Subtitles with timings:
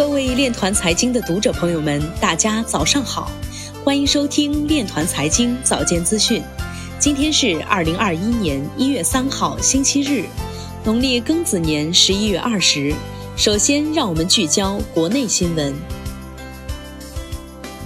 [0.00, 3.30] 各位练团财经的读者朋友们，大家早上好，
[3.84, 6.42] 欢迎收听练团财经早间资讯。
[6.98, 10.24] 今天是二零二一年一月三号，星期日，
[10.84, 12.94] 农历庚子年十一月二十。
[13.36, 15.74] 首先，让我们聚焦国内新闻。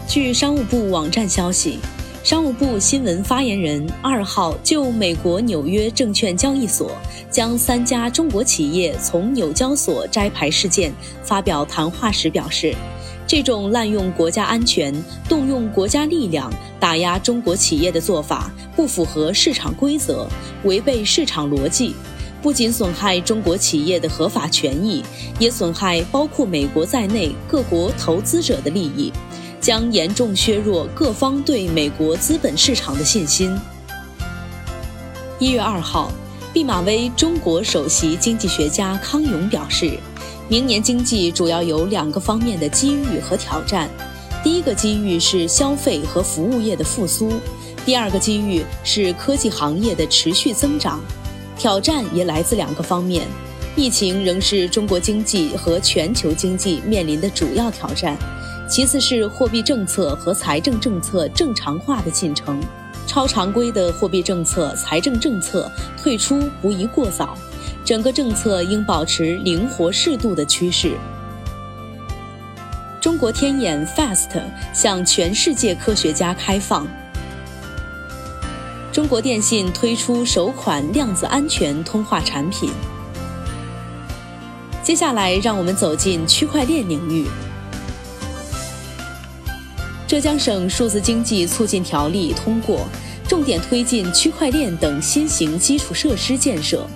[0.07, 1.81] 据商务部网站消息。
[2.25, 6.90] 商务部新闻发言人二号就美国纽约证券交易所
[7.30, 10.90] 将三家中国企业从纽交所摘牌事件
[11.22, 12.75] 发表谈话时表示，
[13.26, 14.90] 这种滥用国家安全、
[15.29, 20.27] 动用国家力量打压中国企业的做法不符合市场规则，
[20.63, 21.94] 违背市场逻辑，
[22.41, 25.04] 不仅损害中国企业的合法权益，
[25.38, 29.13] 也损害包括美国在内各国投资者的利益。
[29.64, 33.59] 将严重削弱各方对美国资本市场的信心。
[35.39, 36.12] 一月二号，
[36.53, 39.98] 毕马威中国首席经济学家康永表示，
[40.50, 43.88] 明年经济主要有两个方面的机遇和挑战。
[44.42, 47.33] 第一个机遇是消费和服务业的复苏，
[47.86, 51.00] 第二个机遇是科技行业的持续增长。
[51.56, 53.27] 挑战也来自两个方面，
[53.77, 58.14] 疫情仍是中国经济和全球经济面临的主要挑战。
[58.66, 62.58] 其次是货币政策和财政政策正常化的进程，
[63.06, 67.36] 超常规的货币政策、财政政策退出不宜过早，
[67.84, 70.96] 整个政策应保持灵活适度的趋势。
[73.00, 74.42] 中国天眼 FAST
[74.72, 76.86] 向全世界科学家开放。
[78.90, 82.70] 中国电信推出首款量子安全通话产品。
[84.82, 87.26] 接下来，让我们走进区块链领域。
[90.14, 92.86] 浙江省数字经济促进条例通过，
[93.26, 96.86] 重点推进区块链等新型基础设施建设。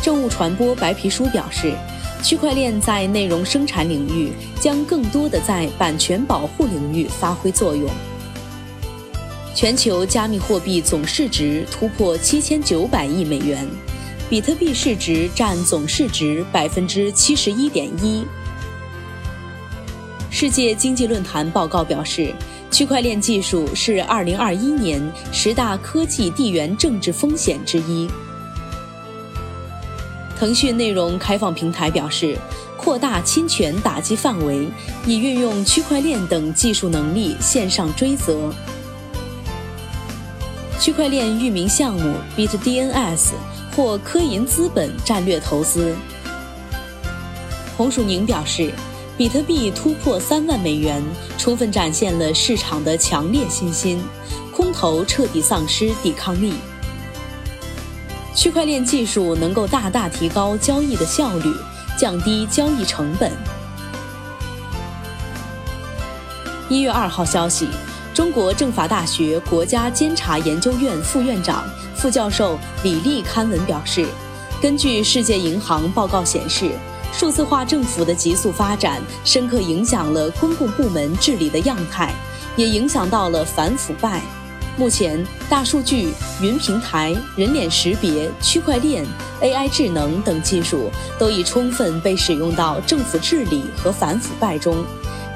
[0.00, 1.74] 政务传播白皮书表示，
[2.22, 7.90] 区块链在内容生产领域将更多的在版权保护领域发挥作用。
[9.52, 13.66] 全球加密货币总市值突破七千九百亿美元，
[14.30, 18.24] 比特币市值占总市值百分之七十一点一。
[20.42, 22.34] 世界经济论坛报告表示，
[22.68, 28.10] 区块链技术是2021年十大科技地缘政治风险之一。
[30.36, 32.36] 腾讯内容开放平台表示，
[32.76, 34.66] 扩大侵权打击范围，
[35.06, 38.52] 以运用区块链等技术能力线上追责。
[40.80, 43.28] 区块链域名项目 BitDNS
[43.76, 45.94] 获科银资本战略投资。
[47.76, 48.72] 洪曙宁表示。
[49.16, 51.02] 比特币突破三万美元，
[51.36, 54.02] 充分展现了市场的强烈信心，
[54.50, 56.54] 空头彻底丧失抵抗力。
[58.34, 61.52] 区块链技术能够大大提高交易的效率，
[61.98, 63.30] 降低交易成本。
[66.70, 67.68] 一月二号消息，
[68.14, 71.64] 中国政法大学国家监察研究院副院长、
[71.94, 74.06] 副教授李立刊文表示，
[74.62, 76.70] 根据世界银行报告显示。
[77.12, 82.12] 数字化政府的急速发展，深刻影响了公共部门治理的样态，
[82.56, 84.22] 也影响到了反腐败。
[84.78, 89.04] 目前，大数据、云平台、人脸识别、区块链、
[89.42, 94.82] AI 智能等技术都已充分被使用到政府治理和反腐败中。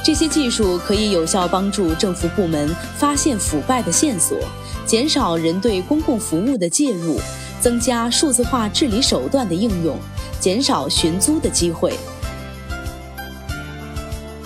[0.02, 4.38] 这些技术可以有效帮助政府部门发现腐败的线索，
[4.86, 7.20] 减少人对公共服务的介入，
[7.60, 9.96] 增加数字化治理手段的应用。
[10.38, 11.92] 减少寻租的机会。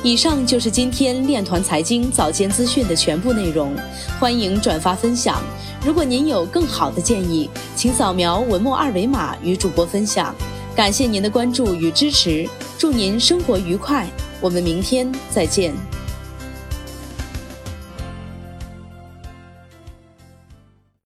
[0.03, 3.77] 以上就是今天链团财经早间资讯的全部内容，
[4.19, 5.43] 欢迎转发分享。
[5.85, 10.35] 如果您有更好的建议，请扫描文末二维码与主播分享。
[10.75, 12.49] 感谢您的关注与支持，
[12.79, 14.09] 祝您生活愉快，
[14.41, 15.75] 我们明天再见。